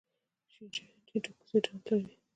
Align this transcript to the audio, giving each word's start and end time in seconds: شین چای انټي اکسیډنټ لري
شین 0.51 0.67
چای 0.75 0.87
انټي 1.13 1.29
اکسیډنټ 1.33 1.85
لري 1.91 2.13